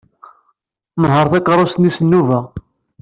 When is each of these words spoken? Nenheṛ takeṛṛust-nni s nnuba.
Nenheṛ 1.01 1.25
takeṛṛust-nni 1.33 1.91
s 1.95 1.97
nnuba. 2.03 2.39